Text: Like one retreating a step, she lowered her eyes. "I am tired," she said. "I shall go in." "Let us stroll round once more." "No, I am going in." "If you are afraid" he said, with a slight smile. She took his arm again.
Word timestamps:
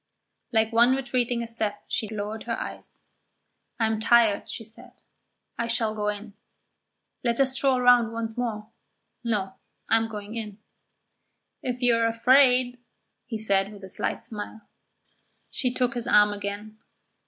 Like 0.51 0.73
one 0.73 0.95
retreating 0.95 1.43
a 1.43 1.47
step, 1.47 1.83
she 1.87 2.07
lowered 2.09 2.45
her 2.45 2.57
eyes. 2.59 3.05
"I 3.79 3.85
am 3.85 3.99
tired," 3.99 4.49
she 4.49 4.63
said. 4.65 4.93
"I 5.59 5.67
shall 5.67 5.93
go 5.93 6.07
in." 6.07 6.33
"Let 7.23 7.39
us 7.39 7.53
stroll 7.53 7.79
round 7.79 8.11
once 8.11 8.35
more." 8.35 8.69
"No, 9.23 9.57
I 9.89 9.97
am 9.97 10.07
going 10.07 10.33
in." 10.33 10.57
"If 11.61 11.83
you 11.83 11.95
are 11.97 12.07
afraid" 12.07 12.79
he 13.27 13.37
said, 13.37 13.71
with 13.71 13.83
a 13.83 13.89
slight 13.89 14.25
smile. 14.25 14.61
She 15.51 15.71
took 15.71 15.93
his 15.93 16.07
arm 16.07 16.33
again. 16.33 16.79